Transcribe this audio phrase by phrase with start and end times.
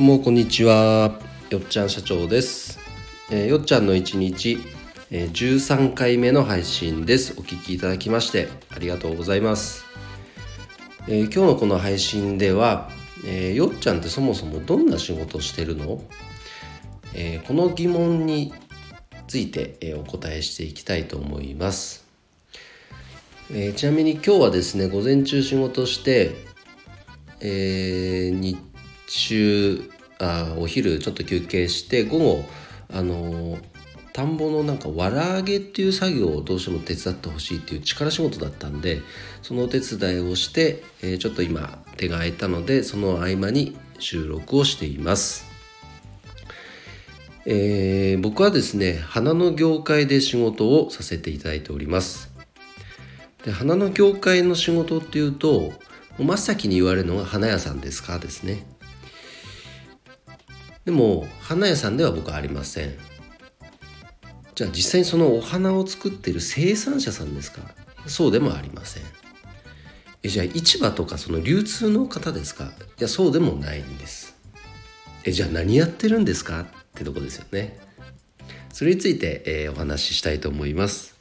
[0.00, 1.20] どうもこんにちは。
[1.50, 2.78] よっちゃん社長です、
[3.30, 4.58] えーよっちゃんの一日、
[5.10, 7.34] えー13回目の配信です。
[7.38, 9.84] お聞きいただきましてありがとうございます、
[11.06, 12.88] えー今日のこの配信では、
[13.26, 16.02] えーよっちゃんってそもそもどんな仕事してるの、
[17.14, 18.54] えーこの疑問に
[19.28, 22.06] ついて、えお答えしていきたいと思います、
[23.50, 26.36] えーちなみに今日はですね午前中仕事して
[27.42, 28.69] えー日
[29.12, 32.44] 中あお昼ちょっと休憩して午後
[32.92, 33.58] あの
[34.12, 39.02] 田んぼのなんかわら揚げっていう作業をどうしても手伝ってほしいっていう力仕事だったんで
[39.42, 45.46] そのお手伝いをして、えーちょっと今手が空いたのでその合間に収録をしています。
[47.46, 52.30] えー僕はですね花の業界で仕事をさせていただいております。
[53.44, 55.72] で花の業界の仕事っていうと
[56.18, 58.18] 真っ先に言われるのが花屋さんですか？
[58.18, 58.66] ですね
[60.84, 62.94] でも花屋さんでは僕はありません。
[64.54, 67.60] じゃあ実際にそのお花を作っている生産者さんですか？
[68.06, 69.02] そうでもありません。
[70.22, 72.64] えじゃあ市場とかその流通の方ですか？
[72.98, 74.36] いやそうでもないんです。
[75.24, 76.60] えじゃあ何やってるんですか？
[76.62, 77.78] ってとこですよね。
[78.72, 81.14] それについて、えーお話ししたいと思います。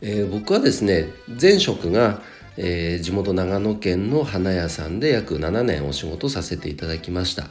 [0.00, 1.08] えー僕はですね
[1.40, 2.22] 前職が、
[2.56, 7.48] えー地元長野県の花屋さんで約7年お仕事させていただきました。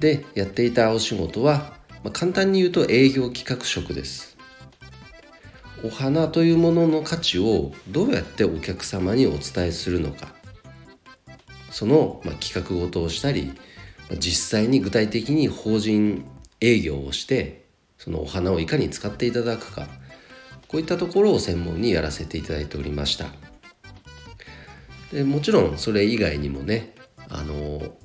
[0.00, 4.36] でやっていたお仕事は、まあ簡単に言うと営業企画職です。
[5.84, 10.34] お花というものの価値をどうやってお客様にお伝えするのか。
[11.70, 13.52] その、まあ企画ごとをしたり
[14.18, 16.24] 実際に具体的に法人
[16.60, 17.66] 営業をして
[17.98, 19.88] そのお花をいかに使っていただくか。
[20.68, 23.26] こういったところを専門にやらせていただいておりました。
[25.12, 26.94] でもちろんそれ以外にもね
[27.28, 27.96] あの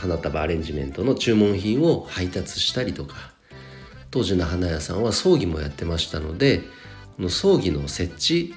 [0.00, 3.32] 花束アレンジメントの注文品を配達したりとか
[4.10, 6.62] 当時の花屋さんは葬儀もやってましたので
[7.16, 8.54] この葬儀の設置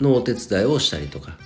[0.00, 1.36] のお手伝いをしたりとか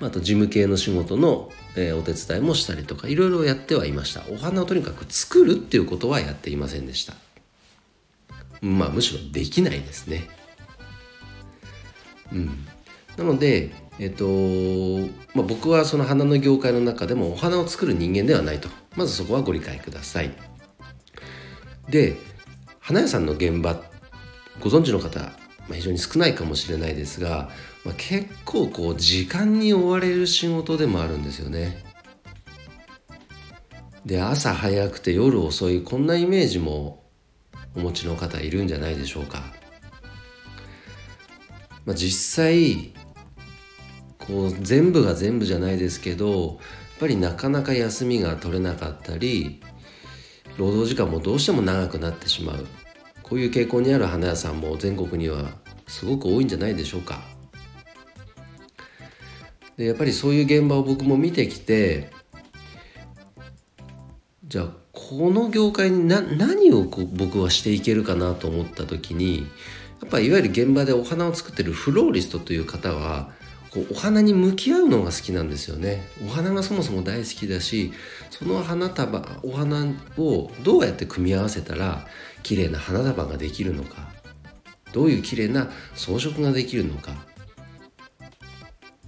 [0.00, 4.22] あと事務系の仕事の、えお手伝いもしたりとかいろいろやってはいました。
[4.30, 7.12] お花をとにかく作るっていうことはやっていませんでした。
[8.62, 10.26] まあむしろできないですね。
[12.32, 12.66] うん、
[13.18, 14.24] なので、えっと
[15.34, 18.70] まあ、僕はその花の業界の中でもお花を作る人間ではないと。
[18.96, 20.30] まずそこはご理解ください。
[21.90, 22.16] で
[22.78, 23.78] 花屋さんの現場
[24.58, 25.28] ご存知の方、ま
[25.72, 27.50] あ、非常に少ないかもしれないですが、
[27.84, 31.84] まあ、結構こう時間に追われる仕事でもあるんですよね。
[34.06, 37.04] で朝早くて夜遅いこんなイメージも
[37.76, 39.42] お持ちの方いるんじゃないでしょうか。
[41.84, 42.94] まあ、実際
[44.30, 46.56] こう全部が全部じゃないですけどやっ
[47.00, 49.60] ぱりなかなか休みが取れなかったり
[50.56, 52.66] 労働時間もどうしても長くなってしまう
[53.22, 55.50] こういう傾向にある花屋さんも全国には
[55.88, 57.20] すごく多いんじゃないでしょうか。
[59.76, 62.10] でやっぱりそういう現場を僕も見てきて
[64.46, 69.46] じゃあこの業界にな何をこう僕はしていけるかなと思った時に
[70.02, 73.30] やっぱいわゆる現場でお花を作ってるフローリストという方は
[73.72, 76.08] こうお花に向き合うのが好きなんですよね。
[76.26, 77.92] お花がそもそも大好きだし
[78.30, 79.86] その花束お花
[80.18, 82.06] をどうやって組み合わせたら
[82.42, 84.08] 綺麗な花束ができるのか
[84.92, 87.12] どういう綺麗な装飾ができるのか。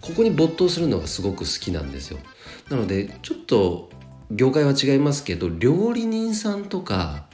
[0.01, 2.19] ここに没頭するのがすごく好きなんですよ。
[2.69, 3.91] なのでちょっと
[4.31, 7.27] 業界は違いますけど料理人さんとか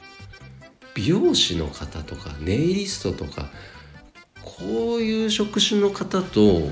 [0.93, 3.49] 美容師の方とかネイリストとか
[4.43, 6.71] こういう職種の方と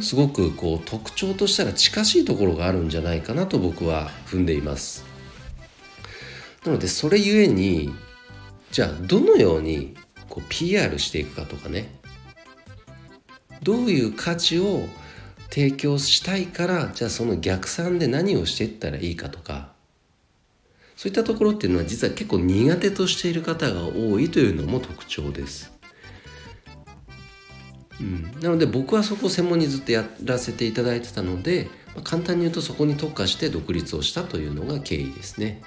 [0.00, 5.04] すごくこう特徴としたら近しいところがあるんじゃないかなと僕は踏んでいます。
[6.64, 7.94] なのでそれゆえに
[8.70, 9.96] じゃあどのように
[10.28, 11.94] こう PR していくかとかね。
[13.62, 14.86] どういう価値を
[15.50, 19.74] 提供したいからじゃあその逆算で何をしていったらいいかとか。
[20.96, 25.75] そういったところっていうのは実は結構苦手としている方が多いというのも特徴です。
[28.00, 35.62] うん、なので僕はそこを専門にずっとやらせていただいてたので、まあ簡単に言うとそこに特化して独立をしたというのが経緯ですね。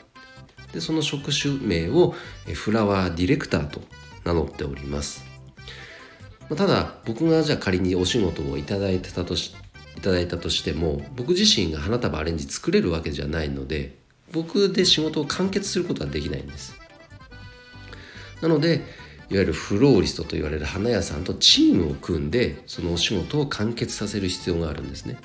[0.73, 2.13] でその職種名を
[2.53, 3.81] フラワーディレクターと
[4.23, 5.25] 名乗っております。
[6.55, 9.55] ただ僕がじゃあ仮にお仕事をいただいてたとし
[9.97, 13.97] いただいたとしても僕自身が花束アレンジ作れるわけじゃないので
[14.31, 16.73] 僕で仕事を完結することはできないんです
[18.41, 18.85] なので
[19.29, 25.17] いわゆるフローリストと言われる花屋さんとチームを組んでそのお仕事を完結させる必要があるんですね。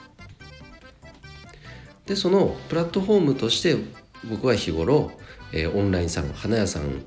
[2.04, 3.76] でそのプラットフォームとして
[4.28, 5.10] 僕は日頃、
[5.52, 7.02] えー、オンラインサロン花屋さん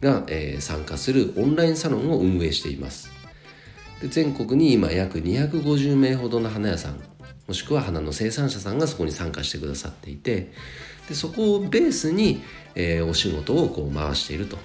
[0.00, 3.10] が、えー、参加するオンラインサロンを運営しています。
[4.00, 7.00] で全国に今約250名ほどの花屋さん
[7.46, 10.52] もしくは花の生産者さんがそこに参加してくださっていて
[11.08, 12.42] でそこをベースに、
[12.74, 14.58] えー、お仕事をこう回していると。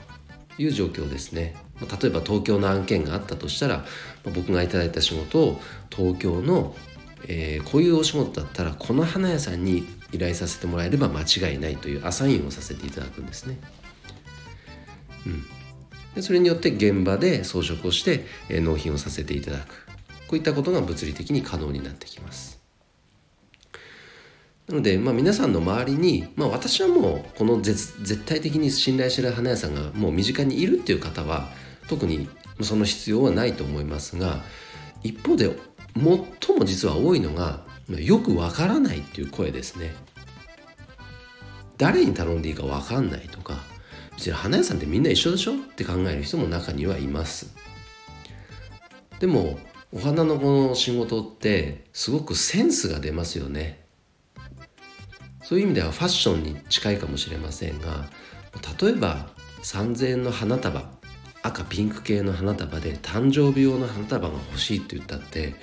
[0.59, 3.85] いう状況ですね例えば東京の案件があったとしたら
[4.35, 6.75] 僕がいただいた仕事を東京の、
[7.27, 13.59] えー、こういうお仕事だったらこの花屋さんに依頼させてもらえれば間違いないというアサインをさせていただくんですね。
[15.25, 15.43] うん、
[16.15, 19.85] でそれによって現場で装飾をして、え、納品をさせていただく
[20.27, 22.58] こういったことが物理的に可能になってきます。
[24.69, 31.49] なので、まあ、皆さんの周りに、まあ、私はもうこの絶対的に信頼してる花屋さんがもう身近にいるっていう方は
[31.87, 32.29] 特に
[32.61, 34.43] その必要はないと思いますが
[35.01, 35.57] 一方で
[35.95, 39.95] 最も実は多いのがよくわからないっていう声ですね。
[41.77, 43.63] 誰に頼んでいいかわかんないとか
[44.17, 47.55] 別に花屋さんってみんな一緒でしょって考える人も中にはいます。
[49.19, 49.57] でも
[49.91, 53.88] お花のこの仕事ってすごくセンスが出ますよね。
[55.49, 58.07] そういう意味ではファッションに近いかもしれませんが
[58.79, 59.29] 例えば
[59.63, 60.83] 3,000円の花束
[61.41, 65.55] 赤ピンク系の花束で誕生日用の花束が欲しいって言ったって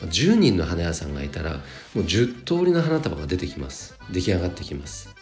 [0.00, 1.60] 10人の花屋さんがいたらも
[1.94, 3.96] う10通りの花束が出てきます。
[4.10, 5.14] 出来上がってきます。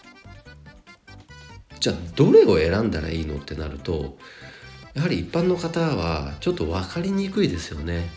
[1.79, 4.17] じゃあどれを選んだらいいのってなると
[4.95, 8.09] やはり一般の方はちょっと分かりにくいですよね。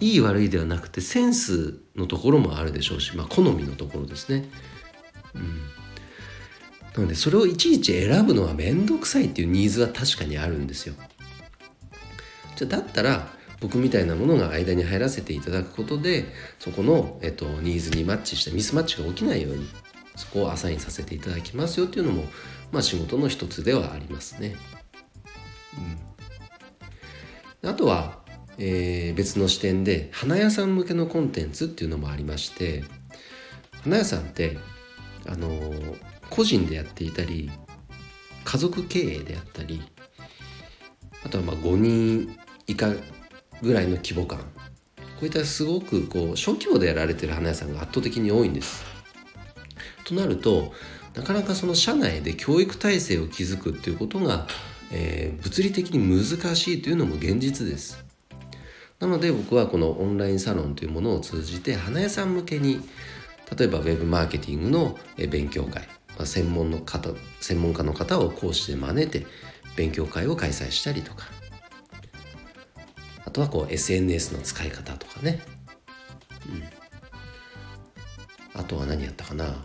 [0.00, 4.48] いい悪いではなくてセンスのところもあるでしょうし、まあ、好みのところですね。
[5.34, 5.60] うん、
[6.94, 10.94] なのでそれをいちいち選ぶのは面倒くさいっていうニーズは確かにあるんですよ。
[12.56, 16.26] じゃだったら僕みたいなものが間に入らせていただくことで
[16.58, 19.66] そこの、えっと、ニーズにマッチしたミスマッチが起きないように
[20.16, 22.24] そこをアサインさせていただきますよっていうのも、
[22.72, 24.54] まあ、仕事の一つではありますね。
[27.62, 28.23] うん、あとは
[28.58, 32.84] えー、別の視点で花屋さん向けのコンテンツっていうのもありまして
[33.82, 34.58] 花屋さんって
[35.26, 35.98] あのー、
[36.30, 37.50] 個人でやっていたり
[38.44, 39.82] 家族経営であったり
[41.24, 42.36] あとはまあ5人
[42.66, 42.90] 以下
[43.62, 44.44] ぐらいの規模感こ
[45.22, 48.84] ういったすごくこう小規模でやられてる花屋さんが圧倒的に多いんです。
[50.04, 50.72] となると
[51.14, 54.46] なかなかその社内で教育体制を築くっていうことが、
[54.92, 58.03] えー、物理的に難しいというのも現実です。
[59.00, 62.80] なので僕はこのオンラインサロンというものを通じて花屋さん向けに
[63.56, 65.86] 例えばウェブマーケティングの勉強会、
[66.24, 67.10] 専門の方
[67.40, 69.26] 専門家の方を講師で招いて
[69.76, 71.26] 勉強会を開催したりとか
[73.24, 75.40] あとはこう SNS の使い方とかね、
[78.54, 79.64] うん、あとは何やったかな。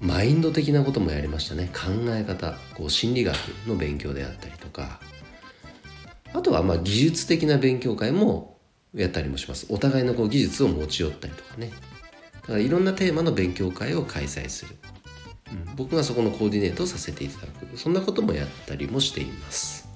[0.00, 1.70] マインド的なこともやりましたね。
[1.74, 3.36] 考え方こう心理学
[3.66, 5.00] の勉強であったりとか。
[6.48, 8.58] とはまあ技術的な勉強会も
[8.94, 9.66] やったりもします。
[9.68, 11.70] お互いのこう技術を持ち寄ったりとかね。
[12.40, 14.74] だからいろんなテーマの勉強会を開催する、
[15.52, 17.76] うん、僕がそこのコーディネートをさせていただく。
[17.76, 19.86] そんなこともやったりもしています。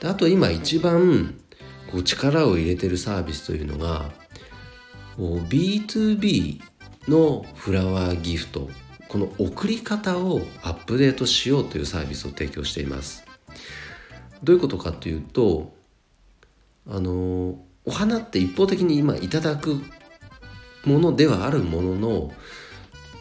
[0.00, 1.34] であと今一番
[1.90, 4.10] こう力を入れてるサービスというのが
[5.18, 6.62] B2B
[7.08, 8.70] のフラワーギフト。
[9.08, 13.26] この送り方をアップデートしようというサービスを提供しています。
[14.42, 15.74] どういうことかというと
[16.88, 19.80] あのお花って一方的に今いただく
[20.84, 22.32] ものではあるものの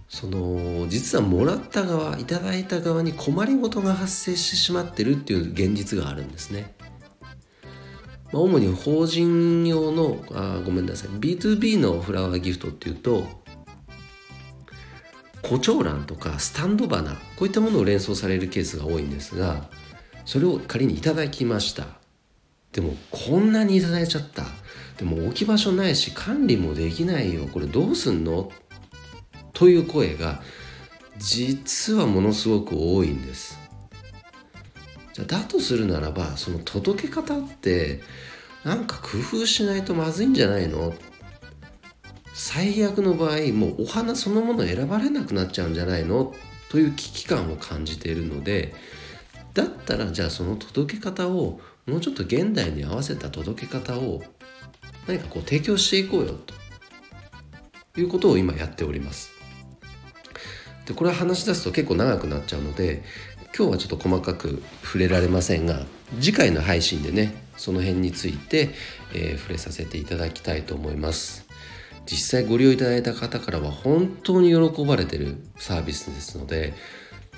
[0.09, 6.75] その実はもらった側いただいた側に困りごとが発生してしまってるっていう現実があるんですね。
[8.33, 13.25] まあ、主に法人用のあごめんなさい B2B のフラワーギフトっていうと
[15.41, 19.69] 胡蝶蘭とかスタンド花こういったものを連想されるケースが多いんですが
[20.31, 21.87] それを仮にいただきました。
[22.71, 24.45] でもこんなにいただいちゃった。
[24.97, 27.47] でも置き場所ないし管理もできないよ。
[27.47, 28.49] これどうすんの？
[29.51, 30.41] という声が
[31.17, 33.59] 実はものすごく多いんです。
[35.11, 37.99] じゃだとするならばその届け方って
[38.63, 40.93] なんか工夫しないとまずいんじゃないの？
[42.33, 46.33] 最悪の場合もうお花そのもの選ばれなくなっちゃうんじゃないの？
[46.69, 48.73] という危機感を感じているので
[49.53, 54.21] だったらじゃあその届け方をもうちょっと現代に合わせた届け方を
[55.07, 59.31] 何かこう提供していこうよということを今やっております。
[60.85, 63.03] でこれは話し出すと結構長くなっちゃうので
[63.55, 65.85] 今日はちょっと細かく触れられませんが
[66.19, 68.69] 次回の配信でねその辺について、
[69.13, 71.47] えー、触れさせていただきたいと思います。
[72.05, 76.73] 実際ご利用いただいた方からは本当に喜ばれてるサービスですので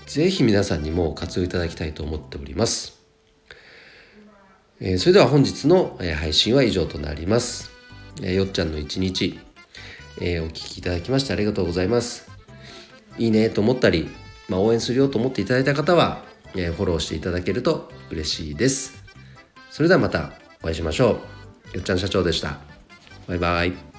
[0.05, 3.01] 是非皆さんにも活用いただきたいと思っております、
[4.79, 7.71] えー、それでは本日の配信は以上となります、
[8.21, 9.39] えー、よっちゃんの一日、
[10.21, 12.33] えー、お聴きいただきましてありがとうございます。
[13.17, 14.09] いいねと思ったり、
[14.49, 16.23] まあ、応援するよと思っていただいた方は、
[16.55, 19.03] えフォローしていただけると嬉しいです。
[19.69, 21.19] それではまたお会いしましょ
[21.73, 21.77] う。
[21.77, 22.59] よっちゃん社長でした。
[23.27, 23.92] バイバイ。